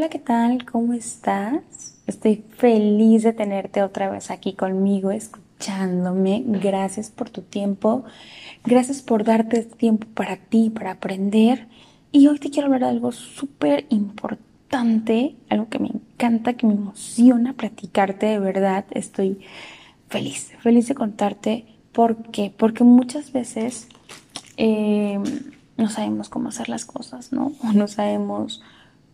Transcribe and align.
Hola, 0.00 0.08
¿qué 0.08 0.18
tal? 0.18 0.64
¿Cómo 0.64 0.94
estás? 0.94 2.00
Estoy 2.06 2.42
feliz 2.56 3.22
de 3.22 3.34
tenerte 3.34 3.82
otra 3.82 4.08
vez 4.08 4.30
aquí 4.30 4.54
conmigo, 4.54 5.10
escuchándome. 5.10 6.42
Gracias 6.46 7.10
por 7.10 7.28
tu 7.28 7.42
tiempo. 7.42 8.04
Gracias 8.64 9.02
por 9.02 9.24
darte 9.24 9.62
tiempo 9.62 10.06
para 10.14 10.38
ti, 10.38 10.70
para 10.70 10.92
aprender. 10.92 11.68
Y 12.12 12.28
hoy 12.28 12.38
te 12.38 12.48
quiero 12.48 12.68
hablar 12.68 12.80
de 12.80 12.88
algo 12.88 13.12
súper 13.12 13.84
importante, 13.90 15.36
algo 15.50 15.68
que 15.68 15.78
me 15.78 15.88
encanta, 15.88 16.54
que 16.54 16.66
me 16.66 16.72
emociona 16.72 17.52
platicarte 17.52 18.24
de 18.24 18.38
verdad. 18.38 18.86
Estoy 18.92 19.40
feliz, 20.08 20.52
feliz 20.60 20.88
de 20.88 20.94
contarte. 20.94 21.66
¿Por 21.92 22.30
qué? 22.30 22.50
Porque 22.56 22.84
muchas 22.84 23.32
veces 23.32 23.86
eh, 24.56 25.20
no 25.76 25.90
sabemos 25.90 26.30
cómo 26.30 26.48
hacer 26.48 26.70
las 26.70 26.86
cosas, 26.86 27.34
¿no? 27.34 27.52
O 27.62 27.72
no 27.74 27.86
sabemos 27.86 28.62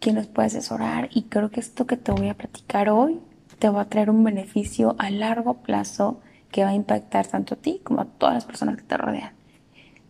quién 0.01 0.17
nos 0.17 0.27
puede 0.27 0.49
asesorar 0.49 1.09
y 1.13 1.25
creo 1.25 1.51
que 1.51 1.61
esto 1.61 1.87
que 1.87 1.97
te 1.97 2.13
voy 2.13 2.29
a 2.29 2.37
platicar 2.37 2.89
hoy 2.89 3.21
te 3.59 3.69
va 3.69 3.83
a 3.83 3.89
traer 3.89 4.11
un 4.11 4.23
beneficio 4.25 4.97
a 4.99 5.11
largo 5.11 5.55
plazo 5.55 6.21
que 6.51 6.65
va 6.65 6.71
a 6.71 6.75
impactar 6.75 7.27
tanto 7.27 7.55
a 7.55 7.59
ti 7.59 7.81
como 7.83 8.01
a 8.01 8.05
todas 8.07 8.35
las 8.35 8.45
personas 8.45 8.77
que 8.77 8.83
te 8.83 8.97
rodean. 8.97 9.33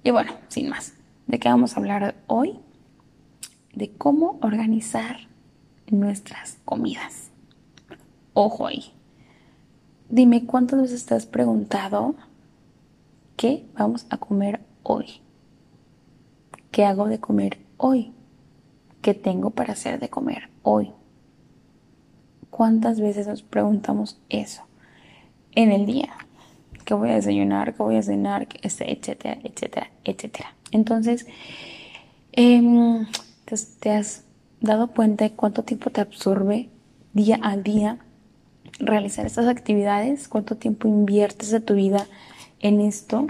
Y 0.02 0.10
bueno, 0.10 0.32
sin 0.48 0.68
más, 0.68 0.94
¿de 1.26 1.38
qué 1.38 1.48
vamos 1.48 1.76
a 1.76 1.80
hablar 1.80 2.14
hoy? 2.26 2.58
De 3.74 3.90
cómo 3.92 4.38
organizar 4.42 5.28
nuestras 5.90 6.58
comidas. 6.64 7.30
Ojo 8.34 8.66
ahí. 8.66 8.92
Dime 10.08 10.46
cuántas 10.46 10.80
veces 10.80 11.06
te 11.06 11.14
has 11.14 11.26
preguntado 11.26 12.14
qué 13.36 13.66
vamos 13.76 14.06
a 14.10 14.18
comer 14.18 14.60
hoy. 14.82 15.20
¿Qué 16.70 16.84
hago 16.84 17.08
de 17.08 17.18
comer 17.18 17.58
hoy? 17.76 18.12
¿Qué 19.06 19.14
tengo 19.14 19.50
para 19.50 19.74
hacer 19.74 20.00
de 20.00 20.08
comer 20.08 20.48
hoy? 20.64 20.90
¿Cuántas 22.50 23.00
veces 23.00 23.28
nos 23.28 23.40
preguntamos 23.40 24.20
eso 24.28 24.64
en 25.52 25.70
el 25.70 25.86
día? 25.86 26.08
¿Qué 26.84 26.92
voy 26.92 27.10
a 27.10 27.14
desayunar? 27.14 27.76
¿Qué 27.76 27.84
voy 27.84 27.98
a 27.98 28.02
cenar? 28.02 28.48
Etcétera, 28.62 29.38
etcétera, 29.44 29.92
etcétera. 30.02 30.56
Entonces, 30.72 31.24
em, 32.32 33.06
¿te 33.78 33.90
has 33.92 34.24
dado 34.60 34.88
cuenta 34.88 35.22
de 35.22 35.36
cuánto 35.36 35.62
tiempo 35.62 35.90
te 35.90 36.00
absorbe 36.00 36.68
día 37.12 37.38
a 37.44 37.56
día 37.56 38.00
realizar 38.80 39.24
estas 39.24 39.46
actividades? 39.46 40.26
¿Cuánto 40.26 40.56
tiempo 40.56 40.88
inviertes 40.88 41.52
de 41.52 41.60
tu 41.60 41.76
vida 41.76 42.08
en 42.58 42.80
esto? 42.80 43.28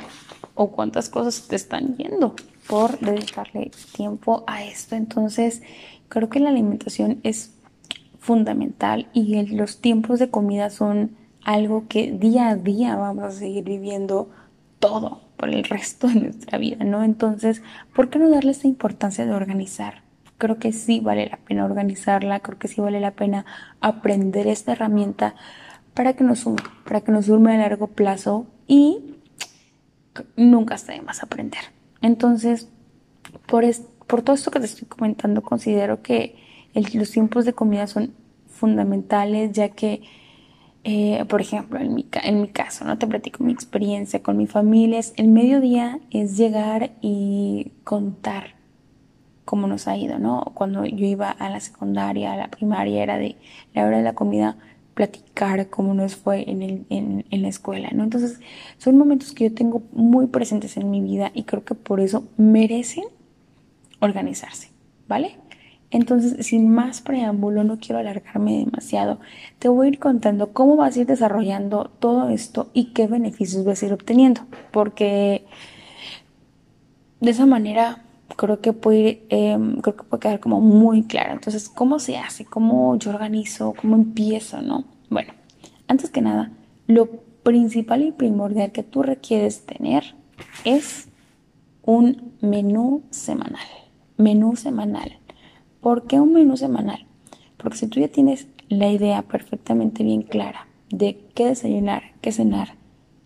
¿O 0.55 0.71
cuántas 0.71 1.11
cosas 1.11 1.49
te 1.49 1.57
están 1.57 1.99
yendo? 1.99 2.35
Por 2.69 2.99
dedicarle 2.99 3.71
tiempo 3.95 4.45
a 4.47 4.65
esto. 4.65 4.97
Entonces, 4.97 5.63
creo 6.09 6.29
que 6.29 6.41
la 6.41 6.51
alimentación 6.51 7.21
es 7.23 7.53
fundamental 8.19 9.09
y 9.13 9.47
los 9.47 9.81
tiempos 9.81 10.19
de 10.19 10.31
comida 10.31 10.71
son 10.71 11.17
algo 11.45 11.87
que 11.89 12.11
día 12.11 12.49
a 12.49 12.57
día 12.57 12.97
vamos 12.97 13.25
a 13.25 13.31
seguir 13.31 13.65
viviendo 13.65 14.31
todo 14.81 15.21
por 15.37 15.49
el 15.49 15.65
resto 15.65 16.09
de 16.09 16.17
nuestra 16.17 16.59
vida, 16.59 16.85
¿no? 16.85 17.05
Entonces, 17.05 17.63
¿por 17.95 18.11
qué 18.11 18.19
no 18.19 18.29
darle 18.29 18.51
esta 18.51 18.67
importancia 18.67 19.25
de 19.25 19.33
organizar? 19.33 20.03
Creo 20.39 20.59
que 20.59 20.73
sí 20.73 21.01
vale 21.01 21.29
la 21.29 21.37
pena 21.39 21.65
organizarla, 21.65 22.41
creo 22.41 22.59
que 22.59 22.69
sí 22.69 22.81
vale 22.81 23.01
la 23.01 23.13
pena 23.13 23.47
aprender 23.81 24.49
esta 24.49 24.73
herramienta 24.73 25.35
para 25.95 26.15
que 26.15 26.25
nos 26.25 26.45
para 26.85 27.01
que 27.01 27.13
nos 27.13 27.27
sume 27.27 27.55
a 27.55 27.59
largo 27.59 27.87
plazo 27.87 28.47
y 28.67 29.15
nunca 30.37 30.75
está 30.75 30.93
de 30.93 31.03
más 31.03 31.23
aprender. 31.23 31.76
Entonces, 32.07 32.69
por, 33.47 33.65
por 34.07 34.23
todo 34.23 34.37
esto 34.37 34.51
que 34.53 34.61
te 34.61 34.67
estoy 34.67 34.87
comentando, 34.87 35.43
considero 35.43 36.03
que 36.03 36.37
los 36.95 37.11
tiempos 37.11 37.45
de 37.45 37.53
comida 37.53 37.87
son 37.89 38.15
fundamentales, 38.49 39.53
ya 39.53 39.71
que, 39.71 40.03
eh, 40.85 41.25
por 41.29 41.41
ejemplo, 41.41 41.81
en 41.81 41.95
mi, 41.95 42.07
en 42.23 42.43
mi 42.43 42.49
caso, 42.49 42.85
no 42.85 42.97
te 42.97 43.09
platico 43.09 43.43
mi 43.43 43.53
experiencia 43.53 44.23
con 44.23 44.37
mi 44.37 44.47
familia, 44.47 45.01
es, 45.01 45.15
el 45.17 45.29
mediodía 45.29 45.99
es 46.11 46.37
llegar 46.37 46.93
y 47.01 47.73
contar 47.83 48.55
cómo 49.45 49.67
nos 49.67 49.89
ha 49.89 49.97
ido, 49.97 50.21
¿no? 50.21 50.53
Cuando 50.55 50.85
yo 50.85 51.07
iba 51.07 51.31
a 51.31 51.51
la 51.51 51.59
secundaria, 51.59 52.33
a 52.35 52.37
la 52.37 52.49
primaria, 52.49 53.03
era 53.03 53.19
de 53.19 53.37
la 53.75 53.85
hora 53.85 53.99
de 53.99 54.05
la 54.05 54.15
comida, 54.15 54.57
platicar 54.97 55.69
cómo 55.69 55.93
nos 55.93 56.17
fue 56.17 56.51
en, 56.51 56.63
el, 56.63 56.87
en, 56.89 57.27
en, 57.31 57.43
la 57.43 57.49
escuela, 57.49 57.91
¿no? 57.93 58.03
Entonces, 58.03 58.41
son 58.79 58.97
momentos 58.97 59.33
que 59.33 59.51
yo 59.51 59.55
tengo 59.55 59.83
muy 59.93 60.27
presentes 60.27 60.79
en 60.79 60.91
mi 60.91 61.03
vida 61.03 61.31
y 61.35 61.43
creo 61.43 61.67
que 61.67 61.75
por 61.75 62.01
eso 62.01 62.25
merecen 62.39 63.05
organizarse, 64.01 64.71
¿vale? 65.07 65.37
Entonces, 65.91 66.47
sin 66.47 66.71
más 66.71 67.03
preámbulo, 67.03 67.63
no 67.63 67.79
quiero 67.79 67.99
alargarme 67.99 68.65
demasiado, 68.65 69.21
te 69.59 69.69
voy 69.69 69.87
a 69.87 69.91
ir 69.91 69.99
contando 69.99 70.55
cómo 70.55 70.77
vas 70.77 70.97
a 70.97 71.01
ir 71.01 71.07
desarrollando 71.07 71.91
todo 71.99 72.31
esto 72.31 72.71
y 72.73 72.95
qué 72.95 73.07
beneficios 73.07 73.67
vas 73.67 73.83
a 73.83 73.87
ir 73.87 73.93
obteniendo, 73.93 74.47
porque 74.73 75.45
de 77.21 77.31
esa 77.31 77.45
manera 77.45 78.03
creo 78.35 78.61
que 78.61 78.73
puede, 78.73 79.25
em, 79.29 79.81
creo 79.81 79.97
que 79.97 80.05
puede 80.05 80.21
quedar 80.21 80.41
como 80.41 80.61
muy 80.61 81.05
claro. 81.05 81.33
Entonces, 81.33 81.69
¿cómo 81.69 81.99
se 81.99 82.17
hace? 82.17 82.45
¿Cómo 82.45 82.97
yo 82.97 83.11
organizo? 83.11 83.75
¿Cómo 83.81 83.95
empiezo? 83.95 84.61
¿No? 84.63 84.85
Bueno, 85.11 85.33
antes 85.87 86.11
que 86.11 86.21
nada, 86.21 86.51
lo 86.87 87.07
principal 87.43 88.03
y 88.03 88.13
primordial 88.13 88.73
que 88.73 88.83
tú 88.83 89.03
requieres 89.03 89.65
tener 89.67 90.15
es 90.65 91.09
un 91.83 92.33
menú 92.41 93.05
semanal. 93.11 93.67
Menú 94.17 94.57
semanal. 94.57 95.19
¿Por 95.81 96.07
qué 96.07 96.19
un 96.19 96.33
menú 96.33 96.57
semanal? 96.57 97.07
Porque 97.57 97.79
si 97.79 97.87
tú 97.87 98.01
ya 98.01 98.09
tienes 98.09 98.49
la 98.69 98.91
idea 98.91 99.23
perfectamente 99.23 100.03
bien 100.03 100.23
clara 100.23 100.67
de 100.91 101.19
qué 101.35 101.47
desayunar, 101.47 102.15
qué 102.21 102.33
cenar 102.33 102.75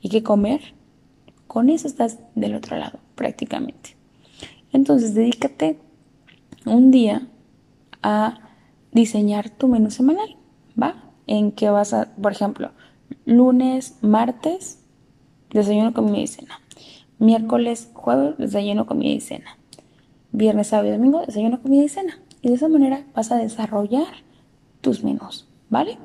y 0.01 0.11
qué 0.11 0.23
comer, 0.23 0.75
con 1.47 1.71
eso 1.71 1.89
estás 1.89 2.19
del 2.35 2.55
otro 2.55 2.77
lado 2.77 2.99
prácticamente. 3.15 4.00
Entonces, 4.73 5.15
dedícate 5.15 5.79
un 6.67 6.91
día 6.91 7.27
a 8.03 8.39
diseñar 8.93 9.51
tu 9.51 9.69
menú 9.69 9.91
semanal, 9.91 10.37
¿va? 10.81 11.13
En 11.27 11.53
que 11.53 11.71
vas 11.71 11.93
a, 11.93 12.15
por 12.21 12.33
ejemplo, 12.33 12.71
lunes, 13.25 13.97
martes, 14.03 14.81
desayuno, 15.51 15.93
comida 15.93 16.19
y 16.19 16.27
cena. 16.27 16.61
Miércoles, 17.19 17.91
jueves, 17.95 18.39
desayuno, 18.39 18.87
comida 18.87 19.13
y 19.13 19.21
cena. 19.21 19.59
Viernes, 20.33 20.69
sábado 20.69 20.89
y 20.89 20.93
domingo, 20.93 21.23
desayuno, 21.27 21.61
comida 21.61 21.85
y 21.85 21.89
cena. 21.89 22.19
Y 22.43 22.49
de 22.49 22.55
esa 22.55 22.69
manera 22.69 23.05
vas 23.15 23.31
a 23.33 23.37
desarrollar 23.37 24.09
tus 24.81 25.05
menús, 25.05 25.47
¿vale? 25.69 25.99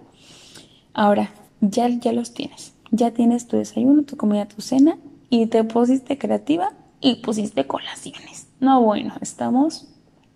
Ahora, 0.94 1.31
ya, 1.62 1.88
ya 1.88 2.12
los 2.12 2.34
tienes. 2.34 2.74
Ya 2.92 3.12
tienes 3.12 3.48
tu 3.48 3.58
desayuno, 3.58 4.04
tu 4.04 4.18
comida, 4.18 4.48
tu 4.48 4.62
cena 4.62 4.98
y 5.30 5.48
te 5.48 5.64
pusiste 5.64 6.18
creativa 6.18 6.72
y 7.06 7.18
pusiste 7.18 7.68
colaciones. 7.68 8.48
No, 8.60 8.82
bueno, 8.82 9.14
estamos 9.22 9.88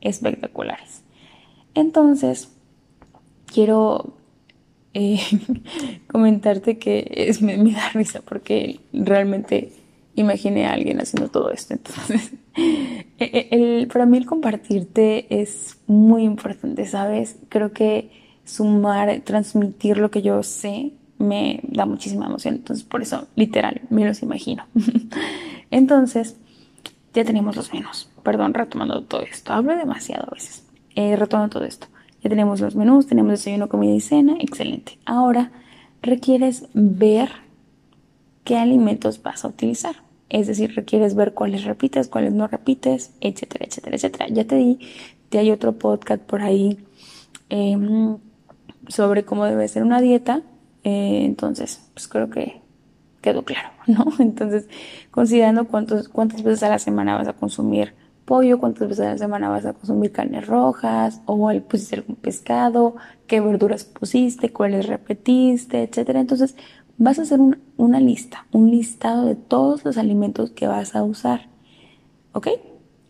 espectaculares. 0.02 1.02
Entonces, 1.74 2.52
quiero 3.47 4.13
eh, 4.94 5.19
comentarte 6.12 6.78
que 6.78 7.12
es, 7.12 7.41
me, 7.41 7.57
da 7.57 7.90
risa 7.90 8.22
porque 8.22 8.81
realmente 8.94 9.74
imaginé 10.13 10.68
a 10.68 10.74
alguien 10.74 11.02
haciendo 11.02 11.31
todo 11.31 11.50
esto. 11.50 11.74
Entonces, 11.74 12.34
e, 12.56 13.03
e, 13.18 13.47
el, 13.50 13.88
para 13.88 14.06
mí 14.06 14.19
el 14.19 14.28
compartirte 14.28 15.25
es 15.41 15.80
muy 15.88 16.22
importante, 16.22 16.86
¿sabes? 16.86 17.40
Creo 17.50 17.74
que 17.74 18.12
sumar, 18.46 19.22
transmitir 19.22 19.97
lo 19.97 20.12
que 20.12 20.22
yo 20.22 20.44
sé 20.44 20.91
me 21.18 21.62
da 21.63 21.88
muchísima 21.88 22.28
emoción. 22.28 22.53
Entonces, 22.57 22.86
por 22.86 23.01
eso, 23.01 23.28
literal, 23.36 23.81
me 23.90 24.06
los 24.06 24.22
imagino. 24.22 24.68
Entonces, 25.72 26.36
ya 27.13 27.23
tenemos 27.23 27.55
los 27.55 27.73
menús. 27.73 28.09
Perdón, 28.23 28.53
retomando 28.53 29.03
todo 29.03 29.21
esto. 29.21 29.53
Hablo 29.53 29.75
demasiado 29.75 30.27
a 30.27 30.33
veces. 30.33 30.65
Eh, 30.95 31.15
retomando 31.15 31.53
todo 31.53 31.65
esto. 31.65 31.88
Ya 32.21 32.29
tenemos 32.29 32.59
los 32.59 32.75
menús, 32.75 33.07
tenemos 33.07 33.31
desayuno, 33.31 33.69
comida 33.69 33.94
y 33.94 34.01
cena. 34.01 34.35
Excelente. 34.39 35.00
Ahora 35.06 35.51
requieres 36.01 36.67
ver 36.73 37.29
qué 38.44 38.57
alimentos 38.57 39.21
vas 39.21 39.45
a 39.45 39.47
utilizar. 39.47 39.95
Es 40.29 40.47
decir, 40.47 40.75
requieres 40.75 41.15
ver 41.15 41.33
cuáles 41.33 41.63
repites, 41.63 42.07
cuáles 42.07 42.33
no 42.33 42.47
repites, 42.47 43.13
etcétera, 43.19 43.65
etcétera, 43.65 43.95
etcétera. 43.95 44.27
Ya 44.29 44.45
te 44.45 44.55
di, 44.55 44.79
te 45.29 45.39
hay 45.39 45.51
otro 45.51 45.73
podcast 45.73 46.21
por 46.21 46.41
ahí 46.41 46.77
em, 47.50 48.17
sobre 48.88 49.25
cómo 49.25 49.45
debe 49.45 49.67
ser 49.67 49.83
una 49.83 50.01
dieta. 50.01 50.44
Eh, 50.83 51.23
entonces, 51.25 51.89
pues 51.94 52.07
creo 52.07 52.29
que 52.29 52.62
quedó 53.21 53.44
claro, 53.44 53.69
¿no? 53.88 54.06
Entonces, 54.19 54.68
considerando 55.12 55.66
cuántos, 55.68 56.10
cuántas 56.10 56.44
veces 56.44 56.63
a 56.63 56.69
la 56.69 56.80
semana 56.80 57.18
vas 57.18 57.27
a 57.27 57.33
consumir 57.33 57.94
pollo, 58.25 58.60
cuántas 58.60 58.88
veces 58.88 59.06
a 59.06 59.10
la 59.12 59.18
semana 59.18 59.50
vas 59.50 59.66
a 59.66 59.74
consumir 59.74 60.12
carnes 60.12 60.45
rojas, 60.45 61.21
o 61.25 61.51
pusiste 61.68 61.95
algún 61.95 62.16
pescado, 62.16 62.95
qué 63.25 63.42
verduras 63.42 63.86
pusiste, 63.86 64.51
cuáles 64.51 64.86
repetiste, 64.86 65.81
etcétera. 65.81 66.19
Entonces, 66.19 66.56
vas 67.00 67.18
a 67.18 67.24
hacer 67.24 67.39
una 67.77 68.00
lista, 68.00 68.45
un 68.51 68.69
listado 68.69 69.25
de 69.25 69.36
todos 69.36 69.83
los 69.83 69.98
alimentos 69.98 70.51
que 70.51 70.68
vas 70.68 70.95
a 70.95 71.04
usar. 71.04 71.48
¿Ok? 72.33 72.50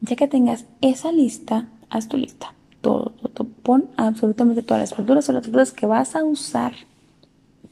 Ya 0.01 0.15
que 0.15 0.27
tengas 0.27 0.65
esa 0.79 1.11
lista, 1.11 1.67
haz 1.89 2.07
tu 2.07 2.15
lista. 2.15 2.53
Todo, 2.79 3.11
todo, 3.33 3.49
pon 3.61 3.89
absolutamente 3.97 4.63
todas 4.63 4.79
las 4.79 4.97
verduras 4.97 5.27
o 5.27 5.33
las 5.33 5.43
frutas 5.43 5.73
que 5.73 5.85
vas 5.85 6.15
a 6.15 6.23
usar 6.23 6.71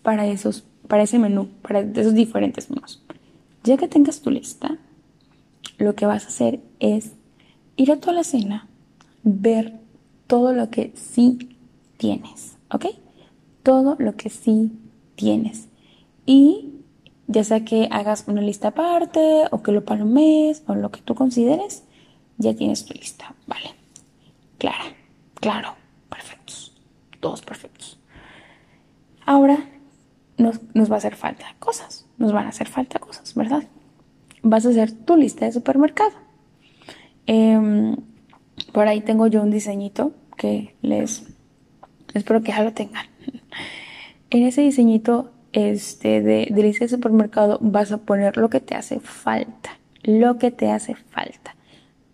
para 0.01 0.25
esos, 0.25 0.65
para 0.87 1.03
ese 1.03 1.19
menú, 1.19 1.49
para 1.61 1.79
esos 1.79 2.13
diferentes 2.13 2.69
menús. 2.69 3.03
Ya 3.63 3.77
que 3.77 3.87
tengas 3.87 4.21
tu 4.21 4.31
lista, 4.31 4.77
lo 5.77 5.95
que 5.95 6.05
vas 6.05 6.25
a 6.25 6.27
hacer 6.29 6.61
es 6.79 7.13
ir 7.75 7.91
a 7.91 7.99
toda 7.99 8.13
la 8.13 8.23
cena, 8.23 8.67
ver 9.23 9.79
todo 10.27 10.53
lo 10.53 10.69
que 10.69 10.93
sí 10.95 11.57
tienes, 11.97 12.57
¿ok? 12.71 12.85
Todo 13.63 13.95
lo 13.99 14.15
que 14.15 14.29
sí 14.29 14.71
tienes. 15.15 15.67
Y 16.25 16.73
ya 17.27 17.43
sea 17.43 17.65
que 17.65 17.87
hagas 17.91 18.25
una 18.27 18.41
lista 18.41 18.69
aparte 18.69 19.45
o 19.51 19.61
que 19.61 19.71
lo 19.71 19.83
palomes 19.85 20.63
o 20.67 20.75
lo 20.75 20.91
que 20.91 21.01
tú 21.01 21.15
consideres, 21.15 21.83
ya 22.37 22.55
tienes 22.55 22.85
tu 22.85 22.93
lista, 22.93 23.35
¿vale? 23.47 23.71
Clara, 24.57 24.95
claro, 25.35 25.75
perfectos, 26.09 26.75
todos 27.19 27.41
perfectos. 27.41 27.99
Ahora 29.25 29.57
nos, 30.37 30.59
va 30.91 30.95
a 30.95 30.97
hacer 30.97 31.15
falta 31.15 31.45
cosas, 31.59 32.07
nos 32.17 32.31
van 32.31 32.45
a 32.45 32.49
hacer 32.49 32.67
falta 32.67 32.99
cosas, 32.99 33.33
¿verdad? 33.35 33.63
Vas 34.43 34.65
a 34.65 34.69
hacer 34.69 34.91
tu 34.91 35.17
lista 35.17 35.45
de 35.45 35.51
supermercado. 35.51 36.11
Em, 37.25 37.95
por 38.71 38.87
ahí 38.87 39.01
tengo 39.01 39.27
yo 39.27 39.41
un 39.41 39.51
diseñito 39.51 40.13
que 40.37 40.75
les 40.81 41.23
espero 42.13 42.41
que 42.41 42.51
ya 42.51 42.63
lo 42.63 42.73
tengan. 42.73 43.05
En 44.29 44.43
ese 44.43 44.59
diseñito 44.59 45.31
este, 45.53 46.21
de, 46.21 46.49
de 46.51 46.61
lista 46.61 46.83
de 46.83 46.89
supermercado 46.89 47.59
vas 47.61 47.93
a 47.93 47.99
poner 47.99 48.35
lo 48.35 48.49
que 48.49 48.59
te 48.59 48.75
hace 48.75 48.99
falta, 48.99 49.79
lo 50.03 50.37
que 50.37 50.51
te 50.51 50.69
hace 50.69 50.95
falta, 50.95 51.55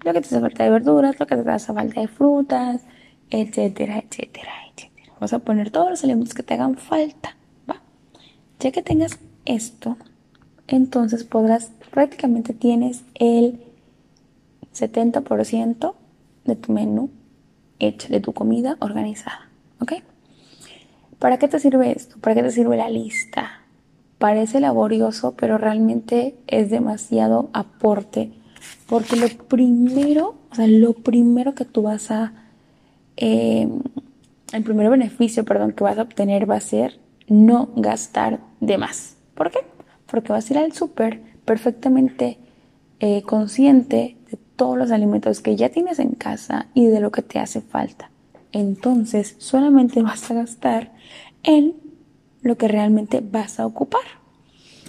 lo 0.04 0.14
que 0.14 0.22
te 0.22 0.28
hace 0.28 0.40
falta 0.40 0.64
de 0.64 0.69
verduras, 0.69 1.19
lo 1.19 1.26
que 1.26 1.36
te 1.36 1.50
hace 1.50 1.74
falta 1.74 2.02
de 2.02 2.08
frutas, 2.08 2.86
etcétera, 3.31 3.98
etcétera, 3.98 4.52
etcétera. 4.69 5.18
Vas 5.19 5.34
a 5.34 5.40
poner 5.40 5.72
todos 5.72 5.90
los 5.90 6.04
elementos 6.04 6.36
que 6.36 6.44
te 6.44 6.54
hagan 6.54 6.78
falta. 6.78 7.36
Ya 8.63 8.71
que 8.71 8.81
tengas 8.81 9.19
esto, 9.44 9.98
entonces 10.69 11.25
podrás, 11.25 11.74
prácticamente 11.92 12.54
tienes 12.54 13.04
el 13.15 13.60
70% 14.74 15.95
de 16.45 16.56
tu 16.56 16.71
menú 16.71 17.10
hecho, 17.80 18.07
de 18.07 18.21
tu 18.21 18.31
comida 18.31 18.77
organizada. 18.80 19.50
¿Ok? 19.81 19.95
¿Para 21.19 21.39
qué 21.39 21.50
te 21.50 21.60
sirve 21.60 21.92
esto? 21.92 22.15
¿Para 22.21 22.36
qué 22.36 22.44
te 22.44 22.51
sirve 22.51 22.77
la 22.77 22.89
lista? 22.89 23.63
Parece 24.18 24.62
laborioso, 24.62 25.33
pero 25.36 25.57
realmente 25.57 26.38
es 26.48 26.69
demasiado 26.69 27.50
aporte. 27.51 28.31
Porque 28.88 29.18
lo 29.18 29.27
primero, 29.27 30.36
o 30.54 30.56
sea, 30.56 30.68
lo 30.68 30.94
primero 30.94 31.54
que 31.54 31.66
tú 31.66 31.81
vas 31.81 32.12
a, 32.12 32.31
eh, 33.18 33.68
el 34.54 34.63
primer 34.63 34.89
beneficio, 34.89 35.44
perdón, 35.44 35.74
que 35.74 35.83
vas 35.83 35.98
a 35.98 36.04
obtener 36.04 36.50
va 36.50 36.56
a 36.56 36.62
ser 36.62 37.03
no 37.28 37.70
gastar 37.75 38.40
de 38.60 38.78
más. 38.78 39.18
¿Por 39.36 39.52
qué? 39.52 39.60
Porque 40.06 40.31
vas 40.31 40.50
a 40.50 40.54
ir 40.54 40.60
al 40.60 40.74
súper 40.74 41.22
perfectamente 41.46 42.38
eh, 43.00 43.24
consciente 43.24 44.18
de 44.30 44.38
todos 44.56 44.78
los 44.78 44.92
alimentos 44.92 45.42
que 45.42 45.56
ya 45.56 45.70
tienes 45.70 46.00
en 46.00 46.12
casa 46.12 46.68
y 46.74 46.86
de 46.88 47.00
lo 47.00 47.12
que 47.12 47.22
te 47.22 47.40
hace 47.40 47.62
falta. 47.62 48.10
Entonces 48.52 49.36
solamente 49.40 50.02
vas 50.02 50.30
a 50.30 50.36
gastar 50.36 50.94
en 51.42 51.75
lo 52.42 52.58
que 52.58 52.68
realmente 52.68 53.22
vas 53.22 53.60
a 53.60 53.66
ocupar. 53.66 54.02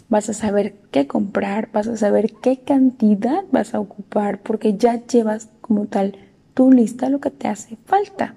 Vas 0.08 0.28
a 0.28 0.34
saber 0.34 0.76
qué 0.90 1.06
comprar, 1.06 1.70
vas 1.72 1.88
a 1.88 1.96
saber 1.96 2.34
qué 2.34 2.58
cantidad 2.58 3.42
vas 3.50 3.74
a 3.74 3.80
ocupar, 3.80 4.42
porque 4.42 4.76
ya 4.76 5.04
llevas 5.06 5.48
como 5.60 5.86
tal 5.86 6.18
tu 6.52 6.70
lista 6.70 7.08
lo 7.08 7.20
que 7.20 7.30
te 7.30 7.48
hace 7.48 7.78
falta. 7.86 8.34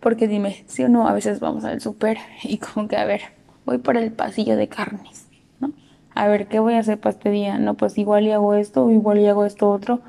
Porque 0.00 0.28
dime, 0.28 0.64
si 0.66 0.84
o 0.84 0.88
no, 0.88 1.08
a 1.08 1.12
veces 1.12 1.40
vamos 1.40 1.64
al 1.64 1.80
súper 1.80 2.18
y 2.42 2.58
como 2.58 2.88
que, 2.88 2.96
a 2.96 3.04
ver, 3.04 3.22
voy 3.64 3.78
por 3.78 3.96
el 3.96 4.12
pasillo 4.12 4.56
de 4.56 4.68
carnes, 4.68 5.26
¿no? 5.60 5.72
A 6.14 6.28
ver, 6.28 6.46
¿qué 6.48 6.60
voy 6.60 6.74
a 6.74 6.80
hacer 6.80 6.98
para 6.98 7.14
este 7.14 7.30
día? 7.30 7.58
No, 7.58 7.74
pues 7.74 7.98
igual 7.98 8.24
y 8.24 8.32
hago 8.32 8.54
esto, 8.54 8.84
o 8.84 8.90
igual 8.90 9.18
y 9.18 9.26
hago 9.26 9.44
esto 9.44 9.70
otro. 9.70 10.00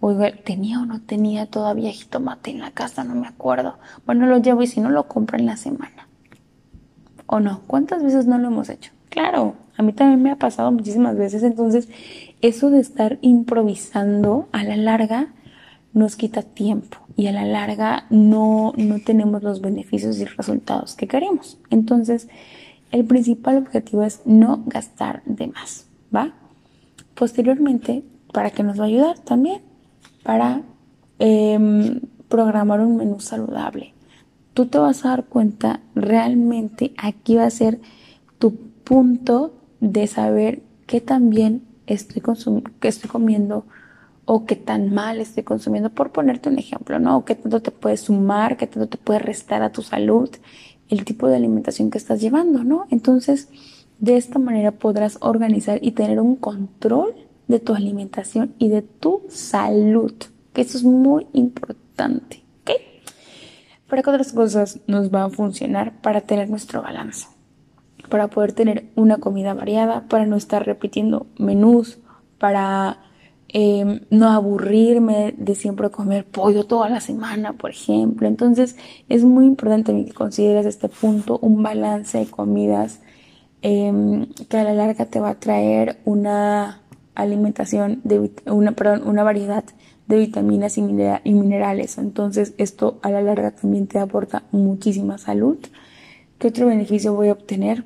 O 0.00 0.10
igual, 0.12 0.40
¿tenía 0.44 0.80
o 0.80 0.86
no 0.86 1.00
tenía 1.00 1.46
todavía 1.46 1.90
jitomate 1.90 2.50
en 2.50 2.60
la 2.60 2.70
casa? 2.70 3.04
No 3.04 3.14
me 3.14 3.26
acuerdo. 3.26 3.78
Bueno, 4.06 4.26
lo 4.26 4.38
llevo 4.38 4.62
y 4.62 4.66
si 4.66 4.80
no, 4.80 4.88
lo 4.88 5.08
compro 5.08 5.38
en 5.38 5.46
la 5.46 5.56
semana. 5.56 6.08
¿O 7.26 7.38
no? 7.38 7.60
¿Cuántas 7.66 8.02
veces 8.02 8.26
no 8.26 8.38
lo 8.38 8.48
hemos 8.48 8.70
hecho? 8.70 8.92
Claro, 9.10 9.54
a 9.76 9.82
mí 9.82 9.92
también 9.92 10.22
me 10.22 10.30
ha 10.30 10.36
pasado 10.36 10.72
muchísimas 10.72 11.16
veces. 11.16 11.42
Entonces, 11.42 11.88
eso 12.40 12.70
de 12.70 12.80
estar 12.80 13.18
improvisando 13.20 14.48
a 14.52 14.64
la 14.64 14.76
larga 14.76 15.28
nos 15.92 16.16
quita 16.16 16.42
tiempo 16.42 16.98
y 17.16 17.26
a 17.26 17.32
la 17.32 17.44
larga 17.44 18.06
no, 18.10 18.72
no 18.76 19.00
tenemos 19.00 19.42
los 19.42 19.60
beneficios 19.60 20.18
y 20.18 20.24
resultados 20.24 20.94
que 20.94 21.08
queremos. 21.08 21.58
Entonces, 21.70 22.28
el 22.92 23.04
principal 23.04 23.56
objetivo 23.58 24.02
es 24.02 24.20
no 24.24 24.62
gastar 24.66 25.22
de 25.24 25.48
más, 25.48 25.86
¿va? 26.14 26.32
Posteriormente, 27.14 28.04
¿para 28.32 28.50
qué 28.50 28.62
nos 28.62 28.78
va 28.78 28.84
a 28.84 28.88
ayudar? 28.88 29.18
También 29.18 29.62
para 30.22 30.62
em, 31.18 32.00
programar 32.28 32.80
un 32.80 32.96
menú 32.96 33.20
saludable. 33.20 33.94
Tú 34.54 34.66
te 34.66 34.78
vas 34.78 35.04
a 35.04 35.10
dar 35.10 35.24
cuenta 35.24 35.80
realmente 35.94 36.92
aquí 36.96 37.36
va 37.36 37.44
a 37.44 37.50
ser 37.50 37.80
tu 38.38 38.54
punto 38.84 39.54
de 39.80 40.06
saber 40.06 40.62
qué 40.86 41.00
también 41.00 41.62
estoy, 41.86 42.22
que 42.80 42.88
estoy 42.88 43.10
comiendo 43.10 43.64
o 44.24 44.44
qué 44.46 44.56
tan 44.56 44.92
mal 44.92 45.20
estoy 45.20 45.42
consumiendo, 45.42 45.90
por 45.90 46.12
ponerte 46.12 46.48
un 46.48 46.58
ejemplo, 46.58 46.98
¿no? 46.98 47.18
O 47.18 47.24
qué 47.24 47.34
tanto 47.34 47.60
te 47.62 47.70
puede 47.70 47.96
sumar, 47.96 48.56
qué 48.56 48.66
tanto 48.66 48.88
te 48.88 48.98
puede 48.98 49.18
restar 49.18 49.62
a 49.62 49.72
tu 49.72 49.82
salud, 49.82 50.30
el 50.88 51.04
tipo 51.04 51.28
de 51.28 51.36
alimentación 51.36 51.90
que 51.90 51.98
estás 51.98 52.20
llevando, 52.20 52.64
¿no? 52.64 52.86
Entonces, 52.90 53.48
de 53.98 54.16
esta 54.16 54.38
manera 54.38 54.72
podrás 54.72 55.18
organizar 55.20 55.78
y 55.82 55.92
tener 55.92 56.20
un 56.20 56.36
control 56.36 57.14
de 57.48 57.60
tu 57.60 57.74
alimentación 57.74 58.54
y 58.58 58.68
de 58.68 58.82
tu 58.82 59.22
salud, 59.28 60.14
que 60.52 60.62
eso 60.62 60.78
es 60.78 60.84
muy 60.84 61.26
importante, 61.32 62.42
¿ok? 62.62 62.70
Para 63.88 64.02
que 64.02 64.10
otras 64.10 64.32
cosas 64.32 64.80
nos 64.86 65.10
van 65.10 65.24
a 65.24 65.30
funcionar 65.30 66.00
para 66.00 66.20
tener 66.20 66.48
nuestro 66.48 66.82
balance, 66.82 67.26
para 68.08 68.28
poder 68.28 68.52
tener 68.52 68.90
una 68.94 69.18
comida 69.18 69.54
variada, 69.54 70.06
para 70.08 70.26
no 70.26 70.36
estar 70.36 70.64
repitiendo 70.64 71.26
menús, 71.38 71.98
para 72.38 73.09
Em, 73.52 74.02
no 74.10 74.28
aburrirme 74.28 75.34
de 75.36 75.56
siempre 75.56 75.90
comer 75.90 76.24
pollo 76.24 76.66
toda 76.66 76.88
la 76.88 77.00
semana, 77.00 77.52
por 77.54 77.70
ejemplo. 77.70 78.28
Entonces 78.28 78.76
es 79.08 79.24
muy 79.24 79.44
importante 79.46 79.92
que 80.04 80.12
consideres 80.12 80.66
este 80.66 80.88
punto 80.88 81.38
un 81.42 81.60
balance 81.62 82.16
de 82.18 82.26
comidas 82.26 83.00
em, 83.62 84.26
que 84.48 84.56
a 84.56 84.64
la 84.64 84.72
larga 84.74 85.06
te 85.06 85.18
va 85.18 85.30
a 85.30 85.40
traer 85.40 85.98
una 86.04 86.82
alimentación, 87.16 88.00
de, 88.04 88.30
una, 88.46 88.72
perdón, 88.72 89.02
una 89.08 89.24
variedad 89.24 89.64
de 90.06 90.16
vitaminas 90.18 90.78
y, 90.78 90.82
minerales. 90.82 91.98
Entonces 91.98 92.54
esto 92.56 93.00
a 93.02 93.10
la 93.10 93.20
larga 93.20 93.50
también 93.50 93.88
te 93.88 93.98
aporta 93.98 94.44
muchísima 94.52 95.18
salud. 95.18 95.58
¿Qué 96.38 96.48
otro 96.48 96.66
beneficio 96.66 97.14
voy 97.14 97.28
a 97.28 97.32
obtener? 97.32 97.84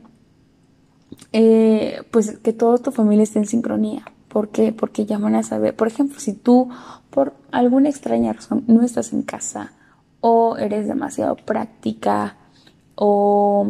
Eh, 1.32 2.02
pues 2.10 2.38
que 2.38 2.52
toda 2.52 2.78
tu 2.78 2.90
familia 2.90 3.22
esté 3.22 3.38
en 3.38 3.46
sincronía 3.46 4.04
¿Por 4.34 4.48
qué? 4.48 4.72
Porque 4.72 5.06
ya 5.06 5.16
van 5.16 5.36
a 5.36 5.44
saber, 5.44 5.76
por 5.76 5.86
ejemplo, 5.86 6.18
si 6.18 6.32
tú 6.32 6.68
por 7.10 7.34
alguna 7.52 7.88
extraña 7.88 8.32
razón 8.32 8.64
no 8.66 8.82
estás 8.82 9.12
en 9.12 9.22
casa 9.22 9.74
o 10.18 10.56
eres 10.56 10.88
demasiado 10.88 11.36
práctica 11.36 12.36
o 12.96 13.64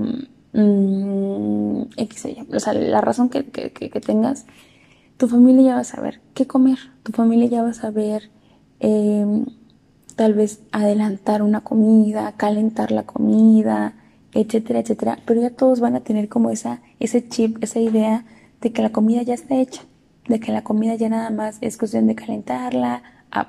mm, 0.55 1.83
o 2.55 2.61
sea, 2.61 2.73
la 2.73 3.03
razón 3.03 3.29
que, 3.29 3.43
tengas, 3.43 4.47
tu 5.19 5.29
familia 5.29 5.65
ya 5.65 5.75
va 5.75 5.81
a 5.83 5.85
saber 5.85 6.23
qué 6.33 6.47
comer, 6.47 6.79
tu 7.03 7.13
familia 7.13 7.47
ya 7.47 7.63
va 7.63 7.69
a 7.69 7.75
saber 7.75 8.31
em, 8.81 9.45
tal 10.17 10.33
vez 10.33 10.63
adelantar 10.73 11.43
una 11.43 11.61
comida, 11.61 12.33
calentar 12.39 12.91
la 12.91 13.03
comida, 13.03 13.97
etcétera, 14.33 14.79
etcétera, 14.79 15.19
pero 15.27 15.43
ya 15.43 15.51
todos 15.51 15.81
van 15.81 15.95
a 15.95 16.01
tener 16.01 16.31
como 16.31 16.49
esa, 16.49 16.81
ese 17.01 17.29
chip, 17.29 17.63
esa 17.63 17.81
idea 17.81 18.25
de 18.63 18.73
que 18.73 18.81
la 18.81 18.93
comida 18.93 19.21
ya 19.21 19.35
está 19.35 19.57
hecha 19.57 19.83
de 20.29 20.41
que 20.41 20.53
la 20.53 20.65
comida 20.65 20.95
ya 20.95 21.09
nada 21.09 21.31
más 21.31 21.59
es 21.61 21.77
cuestión 21.77 22.07
de 22.07 22.15
calentarla, 22.15 23.03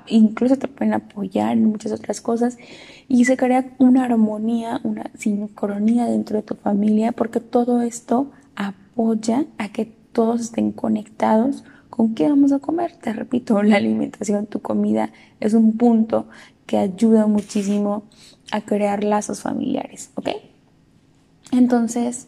incluso 0.08 0.56
te 0.56 0.68
pueden 0.68 0.94
apoyar 0.94 1.52
en 1.52 1.66
muchas 1.66 1.92
otras 1.92 2.20
cosas 2.20 2.58
y 3.08 3.24
se 3.24 3.36
crea 3.36 3.74
una 3.78 4.04
armonía, 4.04 4.80
una 4.82 5.10
sincronía 5.16 6.06
dentro 6.06 6.36
de 6.36 6.42
tu 6.42 6.54
familia 6.54 7.12
porque 7.12 7.40
todo 7.40 7.82
esto 7.82 8.30
apoya 8.56 9.44
a 9.58 9.68
que 9.68 9.84
todos 9.84 10.40
estén 10.40 10.72
conectados 10.72 11.64
con 11.90 12.14
qué 12.14 12.28
vamos 12.28 12.52
a 12.52 12.58
comer. 12.58 12.92
Te 12.96 13.12
repito, 13.12 13.62
la 13.62 13.76
alimentación, 13.76 14.46
tu 14.46 14.60
comida 14.60 15.12
es 15.40 15.54
un 15.54 15.76
punto 15.76 16.26
que 16.66 16.78
ayuda 16.78 17.26
muchísimo 17.26 18.04
a 18.50 18.60
crear 18.60 19.04
lazos 19.04 19.42
familiares, 19.42 20.10
¿ok? 20.16 20.30
Entonces, 21.52 22.26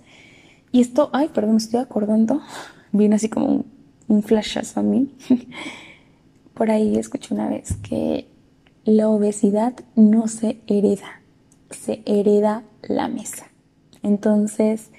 y 0.71 0.81
esto, 0.81 1.11
ay, 1.13 1.29
perdón, 1.29 1.53
me 1.53 1.59
estoy 1.59 1.81
acordando, 1.81 2.41
viene 2.93 3.17
así 3.17 3.29
como 3.29 3.47
un 3.47 3.78
un 4.09 4.23
flashazo 4.23 4.81
a 4.81 4.83
mí. 4.83 5.15
Por 6.55 6.71
ahí 6.71 6.97
escuché 6.97 7.35
una 7.35 7.49
vez 7.49 7.77
que 7.89 8.27
la 8.85 9.09
obesidad 9.09 9.75
no 9.95 10.27
se 10.29 10.59
hereda, 10.67 11.21
se 11.71 12.03
hereda 12.05 12.65
la 12.83 13.09
mesa. 13.09 13.47
Entonces, 14.03 14.91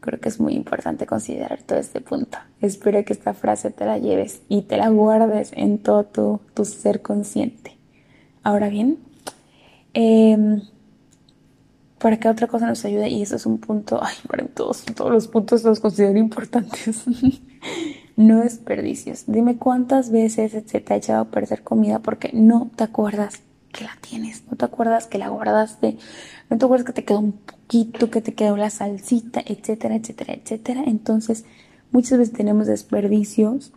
creo 0.00 0.20
que 0.20 0.28
es 0.28 0.40
muy 0.40 0.54
importante 0.54 1.06
considerar 1.06 1.62
todo 1.62 1.78
este 1.78 2.00
punto. 2.00 2.38
Espero 2.60 3.04
que 3.04 3.12
esta 3.12 3.34
frase 3.34 3.70
te 3.70 3.84
la 3.84 3.98
lleves 3.98 4.42
y 4.48 4.62
te 4.62 4.76
la 4.76 4.88
guardes 4.88 5.52
en 5.54 5.78
todo 5.78 6.04
tu, 6.04 6.40
tu 6.54 6.64
ser 6.64 7.02
consciente. 7.02 7.76
Ahora 8.42 8.68
bien, 8.68 8.98
eh, 9.94 10.60
para 11.98 12.18
que 12.18 12.28
otra 12.28 12.48
cosa 12.48 12.66
nos 12.66 12.84
ayude, 12.84 13.08
y 13.08 13.22
eso 13.22 13.36
es 13.36 13.46
un 13.46 13.58
punto, 13.58 14.00
ay, 14.02 14.14
para 14.26 14.44
todos 14.46 14.84
los 14.98 15.28
puntos 15.28 15.62
los 15.62 15.78
considero 15.78 16.18
importantes. 16.18 17.04
no 18.16 18.40
desperdicios. 18.40 19.24
Dime 19.26 19.56
cuántas 19.56 20.10
veces 20.10 20.52
se 20.66 20.80
te 20.80 20.94
ha 20.94 20.96
echado 20.96 21.22
a 21.22 21.30
perder 21.30 21.62
comida 21.62 22.00
porque 22.00 22.30
no 22.32 22.70
te 22.74 22.84
acuerdas 22.84 23.40
que 23.72 23.84
la 23.84 23.96
tienes, 24.00 24.44
no 24.50 24.56
te 24.56 24.64
acuerdas 24.64 25.06
que 25.06 25.18
la 25.18 25.28
guardaste, 25.28 25.96
no 26.50 26.58
te 26.58 26.64
acuerdas 26.64 26.86
que 26.86 26.92
te 26.92 27.04
quedó 27.04 27.20
un 27.20 27.32
poquito, 27.32 28.10
que 28.10 28.20
te 28.20 28.34
quedó 28.34 28.56
la 28.56 28.70
salsita, 28.70 29.40
etcétera, 29.44 29.96
etcétera, 29.96 30.34
etcétera. 30.34 30.84
Entonces, 30.86 31.44
muchas 31.90 32.18
veces 32.18 32.34
tenemos 32.34 32.66
desperdicios. 32.66 33.72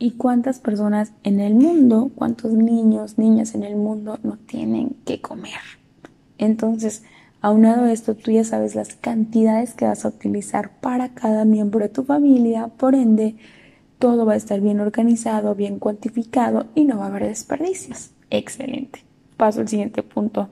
¿Y 0.00 0.12
cuántas 0.12 0.60
personas 0.60 1.12
en 1.24 1.40
el 1.40 1.54
mundo, 1.54 2.12
cuántos 2.14 2.52
niños, 2.52 3.18
niñas 3.18 3.56
en 3.56 3.64
el 3.64 3.74
mundo 3.74 4.18
no 4.22 4.38
tienen 4.38 4.96
que 5.04 5.20
comer? 5.20 5.58
Entonces, 6.38 7.02
Aunado 7.40 7.84
a 7.84 7.92
esto, 7.92 8.16
tú 8.16 8.32
ya 8.32 8.42
sabes 8.42 8.74
las 8.74 8.96
cantidades 8.96 9.74
que 9.74 9.84
vas 9.84 10.04
a 10.04 10.08
utilizar 10.08 10.72
para 10.80 11.10
cada 11.10 11.44
miembro 11.44 11.78
de 11.78 11.88
tu 11.88 12.02
familia, 12.02 12.66
por 12.66 12.96
ende, 12.96 13.36
todo 13.98 14.24
va 14.24 14.34
a 14.34 14.36
estar 14.36 14.60
bien 14.60 14.80
organizado, 14.80 15.54
bien 15.54 15.78
cuantificado 15.78 16.66
y 16.74 16.84
no 16.84 16.98
va 16.98 17.06
a 17.06 17.08
haber 17.08 17.26
desperdicios. 17.26 18.10
Excelente. 18.30 19.04
Paso 19.36 19.60
al 19.60 19.68
siguiente 19.68 20.02
punto. 20.02 20.48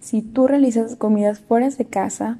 Si 0.00 0.22
tú 0.22 0.46
realizas 0.46 0.96
comidas 0.96 1.40
fuera 1.40 1.68
de 1.68 1.84
casa 1.84 2.38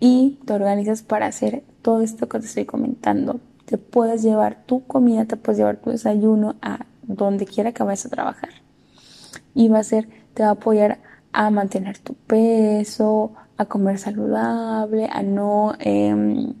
y 0.00 0.38
te 0.44 0.52
organizas 0.52 1.02
para 1.02 1.26
hacer 1.26 1.62
todo 1.82 2.02
esto 2.02 2.28
que 2.28 2.38
te 2.38 2.46
estoy 2.46 2.64
comentando, 2.64 3.40
te 3.66 3.78
puedes 3.78 4.22
llevar 4.22 4.64
tu 4.66 4.86
comida, 4.86 5.24
te 5.26 5.36
puedes 5.36 5.58
llevar 5.58 5.76
tu 5.78 5.90
desayuno 5.90 6.56
a 6.62 6.86
donde 7.02 7.46
quiera 7.46 7.72
que 7.72 7.82
vayas 7.82 8.06
a 8.06 8.10
trabajar. 8.10 8.50
Y 9.54 9.68
va 9.68 9.80
a 9.80 9.84
ser, 9.84 10.08
te 10.34 10.42
va 10.42 10.50
a 10.50 10.52
apoyar 10.52 11.00
a 11.32 11.50
mantener 11.50 11.98
tu 11.98 12.14
peso, 12.14 13.32
a 13.56 13.66
comer 13.66 13.98
saludable, 13.98 15.08
a 15.10 15.22
no 15.22 15.74
eh, 15.78 16.54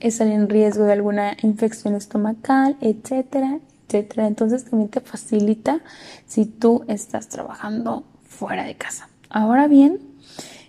estar 0.00 0.26
en 0.26 0.48
riesgo 0.48 0.84
de 0.84 0.94
alguna 0.94 1.36
infección 1.42 1.94
estomacal, 1.94 2.76
etcétera, 2.80 3.60
etcétera. 3.86 4.26
Entonces 4.26 4.64
también 4.64 4.88
te 4.88 5.00
facilita 5.00 5.80
si 6.26 6.46
tú 6.46 6.84
estás 6.88 7.28
trabajando 7.28 8.04
fuera 8.24 8.64
de 8.64 8.74
casa. 8.74 9.08
Ahora 9.28 9.68
bien, 9.68 10.00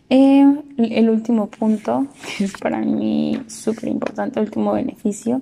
eh, 0.10 0.46
el 0.78 1.10
último 1.10 1.48
punto, 1.48 2.08
que 2.38 2.46
es 2.46 2.54
para 2.58 2.82
mí 2.82 3.42
súper 3.48 3.90
importante, 3.90 4.40
el 4.40 4.46
último 4.46 4.74
beneficio, 4.74 5.42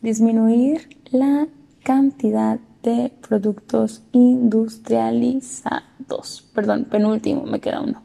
disminuir 0.00 0.88
la 1.10 1.48
cantidad 1.82 2.58
de 2.82 3.12
productos 3.28 4.02
industrializados. 4.12 6.48
Perdón, 6.54 6.86
penúltimo, 6.90 7.44
me 7.44 7.60
queda 7.60 7.80
uno. 7.80 8.02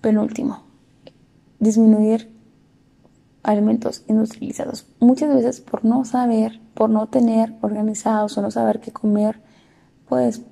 Penúltimo. 0.00 0.62
Disminuir 1.58 2.30
alimentos 3.42 4.04
industrializados. 4.08 4.86
Muchas 4.98 5.34
veces 5.34 5.60
por 5.60 5.84
no 5.84 6.04
saber, 6.04 6.60
por 6.74 6.90
no 6.90 7.08
tener 7.08 7.54
organizados 7.62 8.36
o 8.36 8.42
no 8.42 8.50
saber 8.50 8.80
qué 8.80 8.92
comer, 8.92 9.40
pues 10.08 10.42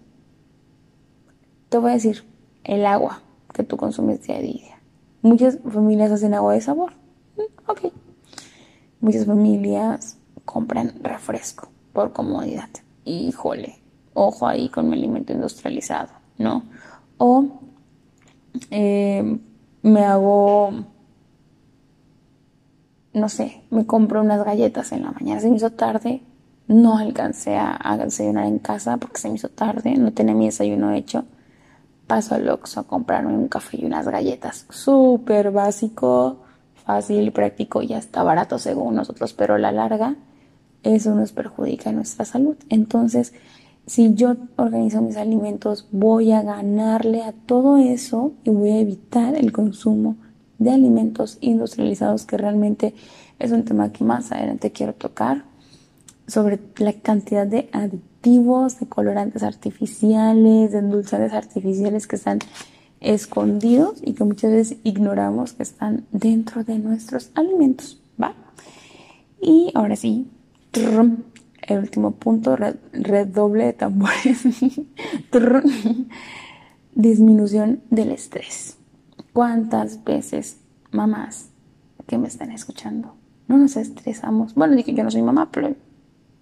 te 1.69 1.79
voy 1.79 1.91
a 1.91 1.95
decir, 1.95 2.25
el 2.65 2.87
agua 2.87 3.23
que 3.53 3.63
tú 3.63 3.77
consumes 3.77 4.23
día 4.23 4.37
a 4.37 4.41
día. 4.41 4.81
Muchas 5.23 5.59
familias 5.69 6.13
hacen 6.13 6.35
agua 6.35 6.55
de 6.55 6.61
sabor. 6.61 6.93
Mm, 7.37 7.71
ok. 7.71 7.93
Muchas 9.01 9.27
familias 9.27 10.19
compran 10.45 10.95
refresco 11.03 11.69
por 11.93 12.13
comodidad 12.13 12.69
híjole, 13.09 13.79
ojo 14.15 14.47
ahí 14.47 14.69
con 14.69 14.89
mi 14.89 14.97
alimento 14.97 15.33
industrializado, 15.33 16.11
¿no? 16.37 16.65
O 17.17 17.47
eh, 18.71 19.39
me 19.83 20.05
hago, 20.05 20.71
no 23.13 23.29
sé, 23.29 23.63
me 23.71 23.87
compro 23.87 24.21
unas 24.21 24.45
galletas 24.45 24.93
en 24.93 25.03
la 25.03 25.13
mañana, 25.13 25.41
se 25.41 25.51
me 25.51 25.57
hizo 25.57 25.71
tarde, 25.71 26.23
no 26.69 26.99
alcancé 26.99 27.57
a, 27.57 27.97
desayunar 27.99 28.47
en 28.47 28.59
casa 28.59 28.99
porque 28.99 29.19
se 29.19 29.29
me 29.29 29.37
hizo 29.37 29.49
tarde, 29.49 29.97
no 29.97 30.13
tenía 30.13 30.35
mi 30.35 30.47
desayuno 30.47 30.93
hecho. 30.93 31.25
Paso 32.07 32.35
al 32.35 32.49
Oxxo 32.49 32.81
a 32.81 32.87
comprarme 32.87 33.35
un 33.35 33.49
café 33.49 33.79
y 33.81 33.85
unas 33.85 34.09
galletas. 34.09 34.67
Súper 34.71 35.51
básico, 35.51 36.39
fácil, 36.75 37.33
práctico 37.33 37.83
y 37.83 37.93
hasta 37.93 38.23
barato 38.23 38.59
según 38.59 38.95
nosotros, 38.95 39.33
pero 39.33 39.55
a 39.55 39.59
la 39.59 39.73
larga 39.73 40.17
eso 40.83 41.15
nos 41.15 41.33
perjudica 41.33 41.93
nuestra 41.93 42.25
salud. 42.25 42.57
Entonces, 42.69 43.35
si 43.87 44.15
yo 44.15 44.37
organizo 44.57 45.01
mis 45.01 45.17
alimentos, 45.17 45.89
voy 45.91 46.33
a 46.33 46.43
ganarle 46.43 47.23
a 47.23 47.33
todo 47.33 47.79
eso 47.79 48.33
y 48.45 48.51
voy 48.51 48.71
a 48.71 48.81
evitar 48.81 49.35
el 49.35 49.53
consumo 49.53 50.17
de 50.59 50.71
alimentos 50.71 51.39
industrializados, 51.41 52.27
que 52.27 52.37
realmente 52.37 52.95
es 53.39 53.53
un 53.53 53.65
tema 53.65 53.93
que 53.93 54.05
más 54.05 54.33
adelante 54.33 54.73
quiero 54.73 54.95
tocar, 54.95 55.45
sobre 56.27 56.61
la 56.77 56.93
cantidad 56.93 57.47
de 57.47 57.71
aditivos, 57.73 58.81
de 58.81 58.87
colorantes 58.87 59.43
artificiales, 59.43 60.73
de 60.73 60.79
endulzantes 60.79 61.33
artificiales 61.33 62.07
que 62.07 62.17
están 62.17 62.41
escondidos 63.01 64.01
y 64.03 64.13
que 64.13 64.25
muchas 64.25 64.51
veces 64.51 64.79
ignoramos 64.83 65.53
que 65.53 65.63
están 65.63 66.07
dentro 66.13 66.65
de 66.65 66.79
nuestros 66.79 67.31
alimentos, 67.35 68.01
¿va? 68.21 68.35
Y 69.41 69.71
ahora 69.75 69.97
sí, 69.97 70.29
el 70.73 71.79
último 71.79 72.13
punto, 72.13 72.57
redoble 72.93 73.67
de 73.67 73.73
tambores. 73.73 74.43
Disminución 76.95 77.81
del 77.91 78.11
estrés. 78.11 78.78
¿Cuántas 79.39 80.03
veces, 80.03 80.57
mamás 80.91 81.51
que 82.09 82.19
me 82.19 82.27
están 82.27 82.51
escuchando, 82.51 83.15
no 83.47 83.57
nos 83.57 83.77
estresamos? 83.77 84.53
Bueno, 84.57 84.75
dije 84.75 84.93
yo 84.93 85.05
no 85.05 85.13
soy 85.13 85.23
mamá, 85.23 85.49
pero 85.53 85.77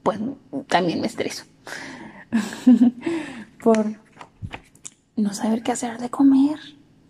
pues 0.03 0.19
también 0.67 1.03
me 1.03 1.07
estreso. 1.07 1.45
Por 3.63 3.85
no 5.15 5.35
saber 5.35 5.63
qué 5.63 5.73
hacer 5.73 5.99
de 5.99 6.09
comer. 6.09 6.59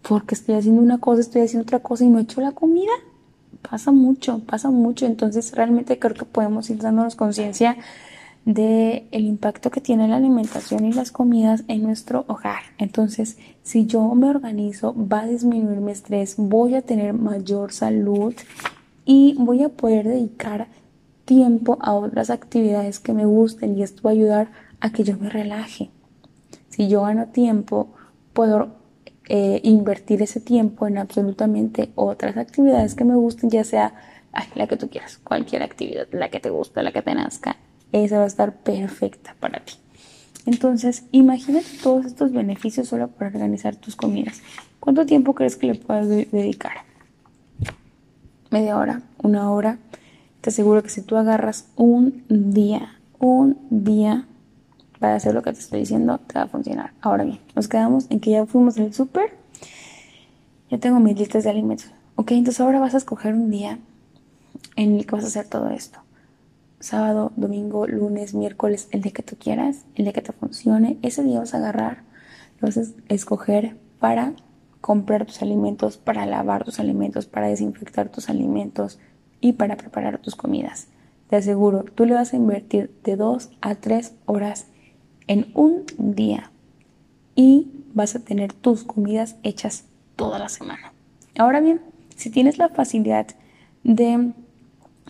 Porque 0.03 0.35
estoy 0.35 0.57
haciendo 0.57 0.83
una 0.83 0.99
cosa, 0.99 1.21
estoy 1.21 1.43
haciendo 1.43 1.63
otra 1.63 1.79
cosa 1.79 2.03
y 2.03 2.09
no 2.09 2.19
he 2.19 2.23
hecho 2.23 2.41
la 2.41 2.51
comida 2.51 2.91
pasa 3.63 3.93
mucho, 3.93 4.41
pasa 4.41 4.71
mucho. 4.71 5.07
Entonces 5.07 5.53
realmente 5.55 5.99
creo 5.99 6.15
que 6.15 6.25
podemos 6.25 6.69
ir 6.71 6.79
dándonos 6.79 7.17
conciencia 7.17 7.77
de 8.47 9.09
el 9.11 9.27
impacto 9.27 9.71
que 9.73 9.81
tiene 9.81 10.07
la 10.07 10.17
alimentación 10.17 10.85
y 10.87 10.93
las 10.93 11.11
comidas 11.11 11.65
en 11.67 11.83
nuestro 11.83 12.25
hogar. 12.29 12.63
Entonces, 12.79 13.39
si 13.65 13.87
yo 13.87 14.15
me 14.15 14.31
organizo, 14.31 14.95
va 14.97 15.23
a 15.23 15.27
disminuir 15.27 15.81
mi 15.81 15.91
estrés, 15.91 16.37
voy 16.39 16.77
a 16.77 16.83
tener 16.83 17.13
mayor 17.13 17.73
salud 17.73 18.33
y 19.05 19.35
voy 19.39 19.65
a 19.65 19.69
poder 19.69 20.07
dedicar 20.07 20.69
tiempo 21.25 21.77
a 21.81 21.93
otras 21.95 22.31
actividades 22.31 23.01
que 23.01 23.13
me 23.13 23.27
gusten 23.27 23.77
y 23.77 23.83
esto 23.83 24.03
va 24.05 24.11
a 24.11 24.15
ayudar 24.15 24.49
a 24.79 24.93
que 24.93 25.03
yo 25.03 25.19
me 25.19 25.29
relaje. 25.29 25.91
Si 26.69 26.89
yo 26.89 27.03
gano 27.03 27.27
tiempo, 27.27 27.89
puedo 28.33 28.69
eh, 29.29 29.61
invertir 29.65 30.23
ese 30.23 30.41
tiempo 30.41 30.87
en 30.87 30.99
absolutamente 30.99 31.91
otras 31.97 32.37
actividades 32.37 32.95
que 32.95 33.05
me 33.05 33.17
gusten, 33.17 33.51
ya 33.51 33.65
sea 33.65 33.93
la 34.55 34.69
que 34.69 34.77
tú 34.77 34.89
quieras, 34.89 35.19
cualquier 35.19 35.65
actividad, 35.65 36.07
la 36.13 36.29
que 36.29 36.39
te 36.39 36.51
gusta, 36.51 36.85
la 36.85 36.93
que 36.93 37.03
te 37.03 37.15
nazca, 37.15 37.57
esa 37.93 38.19
va 38.19 38.25
a 38.25 38.29
estar 38.29 38.57
perfecta 38.59 39.35
para 39.41 39.61
ti. 39.61 39.75
Entonces, 40.47 41.05
imagínate 41.11 41.67
todos 41.83 42.07
estos 42.07 42.33
beneficios 42.33 42.89
solo 42.89 43.09
para 43.09 43.31
organizar 43.31 43.77
tus 43.77 43.97
comidas. 43.97 44.43
¿Cuánto 44.79 45.05
tiempo 45.05 45.35
crees 45.35 45.57
que 45.57 45.67
le 45.67 45.75
puedas 45.75 46.09
dedicar? 46.09 46.85
¿Media 48.51 48.77
hora? 48.77 49.03
¿Una 49.23 49.51
hora? 49.51 49.79
Te 50.41 50.51
aseguro 50.51 50.83
que 50.85 50.89
si 50.89 51.03
tú 51.03 51.17
agarras 51.17 51.67
un 51.75 52.25
día, 52.29 52.97
un 53.19 53.59
día 53.71 54.27
para 55.01 55.17
hacer 55.17 55.35
lo 55.35 55.43
que 55.43 55.53
te 55.53 55.59
estoy 55.59 55.81
diciendo, 55.81 56.19
te 56.19 56.39
va 56.39 56.45
a 56.45 56.49
funcionar. 56.49 56.93
Ahora 57.01 57.25
bien, 57.25 57.41
nos 57.57 57.67
quedamos 57.67 58.07
en 58.11 58.21
que 58.21 58.31
ya 58.31 58.47
fuimos 58.47 58.79
al 58.79 58.95
súper. 58.95 59.37
Ya 60.71 60.79
tengo 60.79 61.01
mis 61.01 61.19
listas 61.19 61.43
de 61.43 61.51
alimentos. 61.51 61.91
Ok, 62.15 62.31
entonces 62.33 62.61
ahora 62.61 62.79
vas 62.79 62.95
a 62.95 62.99
escoger 62.99 63.35
un 63.35 63.51
día 63.51 63.79
en 64.77 64.95
el 64.95 65.07
que 65.07 65.17
vas 65.17 65.25
a 65.25 65.29
hacer 65.29 65.49
todo 65.49 65.71
esto. 65.71 65.99
Sábado, 66.79 67.33
domingo, 67.37 67.87
lunes, 67.87 68.35
miércoles, 68.35 68.89
el 68.91 69.01
día 69.01 69.13
que 69.13 69.23
tú 69.23 69.37
quieras, 69.37 69.87
el 69.95 70.05
día 70.05 70.13
que 70.13 70.21
te 70.21 70.33
funcione. 70.33 70.99
Ese 71.01 71.23
día 71.23 71.39
vas 71.39 71.55
a 71.55 71.57
agarrar, 71.57 72.05
lo 72.61 72.69
vas 72.69 72.77
a 72.77 72.83
escoger 73.09 73.79
para 73.99 74.35
comprar 74.83 75.25
tus 75.25 75.41
alimentos, 75.41 75.97
para 75.97 76.27
lavar 76.27 76.65
tus 76.65 76.79
alimentos, 76.79 77.27
para 77.27 77.49
desinfectar 77.49 78.11
tus 78.11 78.29
alimentos 78.29 78.99
y 79.41 79.55
para 79.55 79.77
preparar 79.77 80.19
tus 80.19 80.37
comidas. 80.37 80.89
Te 81.29 81.37
aseguro, 81.37 81.83
tú 81.83 82.05
le 82.05 82.15
vas 82.15 82.33
a 82.33 82.37
invertir 82.37 82.95
de 83.03 83.17
dos 83.17 83.51
a 83.63 83.75
tres 83.75 84.15
horas 84.27 84.67
en 85.27 85.51
un 85.55 85.87
día 85.99 86.53
y 87.35 87.85
vas 87.95 88.15
a 88.15 88.21
tener 88.21 88.53
tus 88.53 88.85
comidas 88.85 89.37
hechas 89.43 89.87
toda 90.15 90.39
la 90.39 90.51
semana. 90.51 90.93
Ahora 91.39 91.61
bien, 91.61 91.81
si 92.17 92.31
tienes 92.31 92.59
la 92.59 92.69
facilidad 92.69 93.27
de 93.83 94.33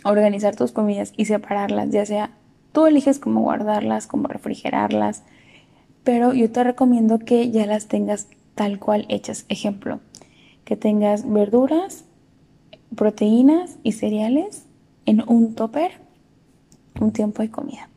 organizar 0.04 0.56
tus 0.56 0.72
comidas 0.72 1.12
y 1.16 1.24
separarlas, 1.24 1.90
ya 1.90 2.06
sea 2.06 2.30
tú 2.72 2.86
eliges 2.86 3.18
cómo 3.18 3.40
guardarlas, 3.40 4.06
cómo 4.06 4.28
refrigerarlas, 4.28 5.22
pero 6.04 6.34
yo 6.34 6.50
te 6.50 6.62
recomiendo 6.62 7.18
que 7.18 7.50
ya 7.50 7.64
las 7.64 7.88
tengas 7.88 8.28
tal 8.54 8.78
cual 8.78 9.06
hechas. 9.08 9.46
Ejemplo, 9.48 10.00
que 10.64 10.76
tengas 10.76 11.26
verduras, 11.26 12.04
proteínas 12.94 13.78
y 13.82 13.92
cereales 13.92 14.66
en 15.06 15.24
un 15.26 15.54
topper, 15.54 15.92
un 17.00 17.12
tiempo 17.12 17.42
de 17.42 17.50
comida. 17.50 17.88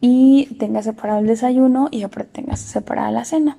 Y 0.00 0.46
tengas 0.58 0.86
separado 0.86 1.20
el 1.20 1.26
desayuno 1.26 1.88
y 1.90 2.02
aparte 2.02 2.42
tengas 2.42 2.60
separada 2.60 3.10
la 3.10 3.24
cena. 3.24 3.58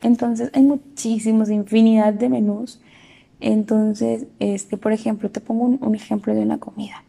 Entonces 0.00 0.50
hay 0.52 0.62
muchísimos, 0.62 1.48
infinidad 1.48 2.12
de 2.12 2.28
menús. 2.28 2.80
Entonces, 3.42 4.26
este, 4.38 4.76
por 4.76 4.92
ejemplo, 4.92 5.28
te 5.28 5.40
pongo 5.40 5.64
un, 5.64 5.94
ejemplo 5.96 6.32
de 6.32 6.42
una 6.42 6.58
comida. 6.58 7.02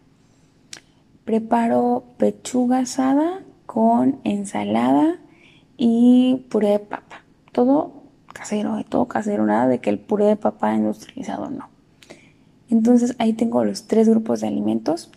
Preparo 1.26 2.04
pechuga 2.18 2.80
asada 2.80 3.44
con 3.68 4.20
ensalada 4.24 5.20
y 5.78 6.48
puré 6.50 6.70
de 6.70 6.80
papa. 6.80 7.22
Todo 7.52 7.94
casero, 8.34 8.84
todo 8.90 9.06
casero, 9.08 9.46
nada 9.46 9.68
de 9.68 9.80
que 9.80 9.92
el 9.92 10.00
puré 10.00 10.26
de 10.26 10.36
papa 10.36 10.74
industrializado 10.74 11.52
no. 11.52 11.70
Entonces 12.68 13.16
ahí 13.20 13.34
tengo 13.34 13.64
los 13.64 13.84
tres 13.84 14.10
grupos 14.10 14.42
de 14.42 14.48
alimentos 14.48 15.12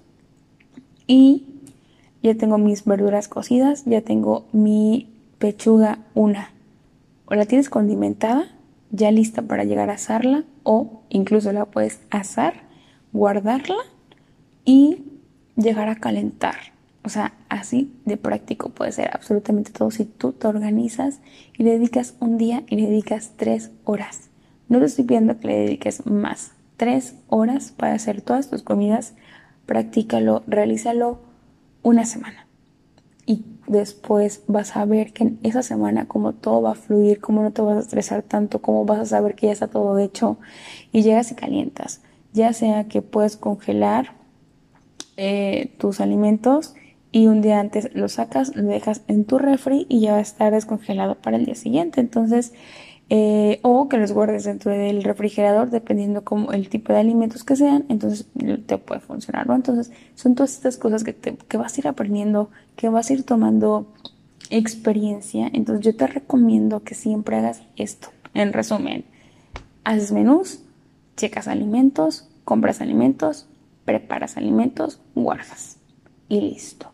y 1.06 1.46
ya 2.23 2.35
tengo 2.35 2.58
mis 2.58 2.85
verduras 2.85 3.28
cocidas, 3.28 3.87
ya 3.87 4.02
tengo 4.02 4.44
mi 4.52 5.08
pechuga 5.38 6.00
una. 6.14 6.50
O 7.25 7.35
la 7.35 7.46
tienes 7.46 7.70
condimentada, 7.70 8.50
ya 8.90 9.10
lista 9.10 9.42
para 9.42 9.64
llegar 9.64 9.90
a 9.90 9.94
asarla 9.94 10.44
o 10.62 11.02
incluso 11.08 11.52
la 11.52 11.66
puedes 11.66 12.00
asar, 12.10 12.64
guardarla 13.12 13.76
y 14.64 15.04
llegar 15.56 15.88
a 15.88 15.96
calentar 15.96 16.56
o 17.06 17.08
sea, 17.08 17.34
así 17.48 17.92
de 18.04 18.16
práctico 18.16 18.70
puede 18.70 18.90
ser 18.90 19.10
absolutamente 19.12 19.70
todo 19.70 19.92
si 19.92 20.06
tú 20.06 20.32
te 20.32 20.48
organizas 20.48 21.20
y 21.56 21.62
le 21.62 21.70
dedicas 21.70 22.16
un 22.18 22.36
día 22.36 22.64
y 22.66 22.74
le 22.74 22.88
dedicas 22.88 23.34
tres 23.36 23.70
horas. 23.84 24.28
No 24.68 24.80
te 24.80 24.86
estoy 24.86 25.04
pidiendo 25.04 25.38
que 25.38 25.46
le 25.46 25.56
dediques 25.56 26.04
más. 26.04 26.50
Tres 26.76 27.14
horas 27.28 27.70
para 27.70 27.94
hacer 27.94 28.22
todas 28.22 28.50
tus 28.50 28.64
comidas. 28.64 29.14
Practícalo, 29.66 30.42
realízalo 30.48 31.20
una 31.84 32.04
semana. 32.06 32.48
Y 33.24 33.44
después 33.66 34.42
vas 34.46 34.76
a 34.76 34.85
ver 34.85 35.12
que 35.12 35.25
en 35.25 35.38
esa 35.42 35.62
semana 35.62 36.06
como 36.06 36.32
todo 36.32 36.62
va 36.62 36.73
a 36.73 36.75
fluir, 36.75 37.20
como 37.20 37.42
no 37.42 37.52
te 37.52 37.62
vas 37.62 37.76
a 37.76 37.80
estresar 37.80 38.23
tanto, 38.23 38.62
como 38.62 38.85
vas 38.85 39.00
a 39.00 39.06
saber 39.06 39.35
que 39.35 39.46
ya 39.46 39.52
está 39.52 39.68
todo 39.68 39.99
hecho 39.99 40.38
y 40.92 41.02
llegas 41.02 41.30
y 41.32 41.35
calientas. 41.35 42.02
Ya 42.32 42.52
sea 42.52 42.85
que 42.85 43.02
puedes 43.02 43.37
congelar 43.37 44.12
eh, 45.16 45.75
tus 45.78 46.00
alimentos 46.00 46.75
y 47.12 47.28
un 47.28 47.40
día 47.40 47.61
antes 47.61 47.94
lo 47.94 48.08
sacas, 48.08 48.54
lo 48.54 48.64
dejas 48.64 49.02
en 49.08 49.25
tu 49.25 49.38
refri 49.38 49.87
y 49.88 50.00
ya 50.00 50.12
va 50.12 50.18
a 50.18 50.23
estar 50.23 50.52
descongelado 50.52 51.14
para 51.16 51.37
el 51.37 51.46
día 51.46 51.54
siguiente. 51.54 52.00
Entonces, 52.00 52.52
eh, 53.08 53.60
o 53.62 53.88
que 53.88 53.98
los 53.98 54.12
guardes 54.12 54.44
dentro 54.44 54.72
del 54.72 55.04
refrigerador, 55.04 55.70
dependiendo 55.70 56.25
como 56.25 56.52
el 56.52 56.68
tipo 56.68 56.92
de 56.92 56.98
alimentos 56.98 57.44
que 57.44 57.56
sean, 57.56 57.84
entonces 57.88 58.26
te 58.66 58.78
puede 58.78 59.00
funcionar, 59.00 59.46
¿no? 59.46 59.54
Entonces, 59.54 59.92
son 60.14 60.34
todas 60.34 60.54
estas 60.54 60.76
cosas 60.76 61.04
que, 61.04 61.12
te, 61.12 61.36
que 61.36 61.56
vas 61.56 61.76
a 61.76 61.80
ir 61.80 61.88
aprendiendo, 61.88 62.50
que 62.76 62.88
vas 62.88 63.10
a 63.10 63.12
ir 63.14 63.22
tomando 63.25 63.86
experiencia. 64.50 65.48
Entonces, 65.52 65.84
yo 65.84 65.96
te 65.96 66.06
recomiendo 66.06 66.82
que 66.82 66.95
siempre 66.95 67.36
hagas 67.36 67.62
esto. 67.76 68.08
En 68.34 68.52
resumen, 68.52 69.04
haces 69.84 70.12
menús, 70.12 70.62
checas 71.16 71.49
alimentos, 71.49 72.28
compras 72.45 72.80
alimentos, 72.80 73.49
preparas 73.84 74.36
alimentos, 74.36 75.00
guardas 75.14 75.78
y 76.28 76.40
listo 76.40 76.90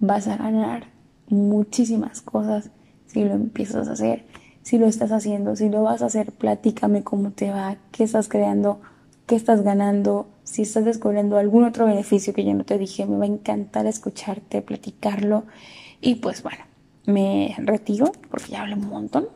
vas 0.00 0.26
a 0.26 0.36
ganar 0.36 0.86
muchísimas 1.28 2.22
cosas 2.22 2.70
si 3.06 3.22
lo 3.22 3.34
empiezas 3.34 3.88
a 3.88 3.92
hacer, 3.92 4.24
si 4.62 4.78
lo 4.78 4.86
estás 4.86 5.12
haciendo, 5.12 5.56
si 5.56 5.68
lo 5.68 5.82
vas 5.82 6.02
a 6.02 6.06
hacer, 6.06 6.32
platícame 6.32 7.02
cómo 7.02 7.30
te 7.30 7.50
va, 7.50 7.76
qué 7.92 8.04
estás 8.04 8.28
creando, 8.28 8.80
qué 9.26 9.36
estás 9.36 9.62
ganando, 9.62 10.28
si 10.44 10.62
estás 10.62 10.84
descubriendo 10.84 11.38
algún 11.38 11.64
otro 11.64 11.86
beneficio 11.86 12.34
que 12.34 12.44
yo 12.44 12.54
no 12.54 12.64
te 12.64 12.78
dije, 12.78 13.06
me 13.06 13.16
va 13.16 13.24
a 13.24 13.28
encantar 13.28 13.86
escucharte, 13.86 14.62
platicarlo. 14.62 15.44
Y 16.00 16.16
pues 16.16 16.42
bueno, 16.42 16.64
me 17.06 17.54
retiro 17.58 18.12
porque 18.30 18.52
ya 18.52 18.62
hablé 18.62 18.74
un 18.74 18.88
montón. 18.88 19.28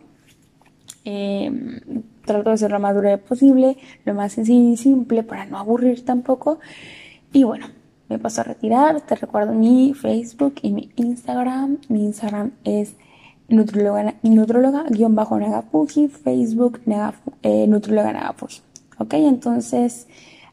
Em, 1.05 2.03
trato 2.25 2.51
de 2.51 2.59
ser 2.59 2.71
lo 2.71 2.81
más 2.81 2.95
dura 2.95 3.17
posible, 3.19 3.77
lo 4.05 4.15
más 4.15 4.33
sencillo 4.33 4.73
y 4.73 4.77
simple 4.77 5.23
para 5.23 5.47
no 5.47 5.59
aburrir 5.59 6.05
tampoco. 6.05 6.59
Y 7.33 7.45
bueno, 7.45 7.67
me 8.09 8.19
paso 8.19 8.41
a 8.41 8.45
retirar. 8.45 9.01
Te 9.03 9.15
recuerdo 9.15 9.53
mi 9.53 9.95
Facebook 9.95 10.55
y 10.63 10.73
mi 10.73 10.91
Instagram. 10.97 11.79
Mi 11.89 12.05
Instagram 12.05 12.53
es 12.65 12.95
nutróloga-nagafuji, 13.49 16.09
Facebook 16.09 16.81
eh, 17.43 17.67
nutróloga 17.67 18.13
nagafuji. 18.13 18.63
Ok, 18.99 19.15
entonces 19.15 20.07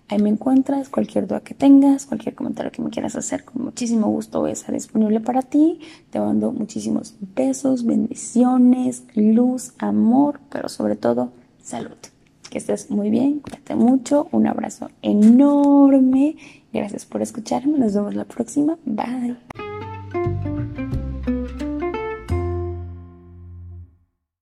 ahí 0.09 0.21
me 0.21 0.29
encuentras. 0.29 0.89
Cualquier 0.89 1.27
duda 1.27 1.41
que 1.41 1.53
tengas, 1.53 2.05
cualquier 2.05 2.35
comentario 2.35 2.71
que 2.71 2.81
me 2.81 2.89
quieras 2.89 3.15
hacer, 3.15 3.45
con 3.45 3.63
muchísimo 3.63 4.07
gusto 4.07 4.41
voy 4.41 4.51
a 4.51 4.53
estar 4.53 4.73
disponible 4.73 5.19
para 5.19 5.41
ti. 5.41 5.79
Te 6.09 6.19
mando 6.19 6.51
muchísimos 6.51 7.15
besos, 7.35 7.85
bendiciones, 7.85 9.03
luz, 9.15 9.73
amor, 9.77 10.39
pero 10.49 10.69
sobre 10.69 10.95
todo 10.95 11.31
salud. 11.61 11.97
Que 12.49 12.57
estés 12.57 12.91
muy 12.91 13.09
bien, 13.09 13.39
cuídate 13.39 13.75
mucho, 13.75 14.27
un 14.33 14.45
abrazo 14.45 14.89
enorme 15.01 16.35
Gracias 16.73 17.05
por 17.05 17.21
escucharme. 17.21 17.77
Nos 17.77 17.93
vemos 17.93 18.15
la 18.15 18.25
próxima. 18.25 18.77
Bye. 18.85 19.37